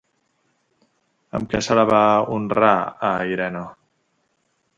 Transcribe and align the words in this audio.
Amb 1.39 1.51
què 1.51 1.61
se 1.67 1.77
la 1.81 1.83
va 1.91 2.01
honrar 2.37 2.73
a 3.11 3.13
Irene? 3.35 3.63